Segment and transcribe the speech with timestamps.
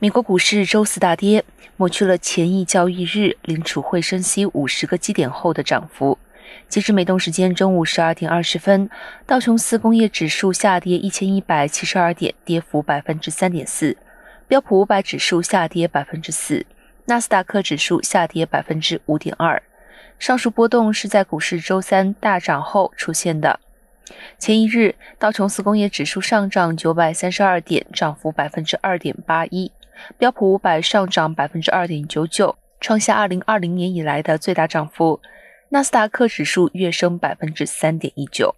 [0.00, 1.44] 美国股市周四大跌，
[1.76, 6.16] 抹去了前一交易日联储会升息五十个基点后的涨幅。
[6.68, 8.88] 截至美东时间中午十二点二十分，
[9.26, 13.96] 道琼斯工业指数下跌一千一百七十二点，跌幅百分之三点四；
[14.46, 16.64] 标普五百指数下跌百分之四；
[17.06, 19.60] 纳斯达克指数下跌百分之五点二。
[20.20, 23.58] 上述波动是在股市周三大涨后出现的。
[24.38, 29.72] 前一日，道琼斯工业指数上涨九百三十二点，涨幅百分之二点八一。
[30.16, 35.20] 标普五百上涨百分之二点九九，创下二零二零年以来的最大涨幅。
[35.70, 38.54] 纳斯达克指数跃升百分之三点一九。